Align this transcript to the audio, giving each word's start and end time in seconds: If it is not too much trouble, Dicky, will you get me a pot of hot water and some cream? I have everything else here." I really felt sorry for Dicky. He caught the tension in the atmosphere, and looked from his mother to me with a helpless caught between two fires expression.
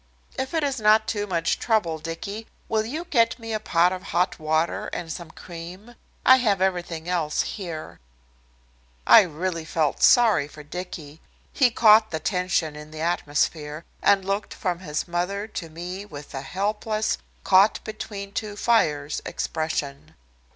If 0.35 0.55
it 0.55 0.63
is 0.63 0.79
not 0.79 1.05
too 1.07 1.27
much 1.27 1.59
trouble, 1.59 1.99
Dicky, 1.99 2.47
will 2.67 2.85
you 2.87 3.05
get 3.05 3.37
me 3.37 3.53
a 3.53 3.59
pot 3.59 3.93
of 3.93 4.01
hot 4.01 4.39
water 4.39 4.87
and 4.87 5.13
some 5.13 5.29
cream? 5.29 5.93
I 6.25 6.37
have 6.37 6.59
everything 6.59 7.07
else 7.07 7.43
here." 7.43 7.99
I 9.05 9.21
really 9.21 9.63
felt 9.63 10.01
sorry 10.01 10.47
for 10.47 10.63
Dicky. 10.63 11.21
He 11.53 11.69
caught 11.69 12.09
the 12.09 12.19
tension 12.19 12.75
in 12.75 12.89
the 12.89 13.01
atmosphere, 13.01 13.85
and 14.01 14.25
looked 14.25 14.55
from 14.55 14.79
his 14.79 15.07
mother 15.07 15.45
to 15.49 15.69
me 15.69 16.05
with 16.05 16.33
a 16.33 16.41
helpless 16.41 17.19
caught 17.43 17.79
between 17.83 18.31
two 18.31 18.55
fires 18.55 19.21
expression. 19.23 20.15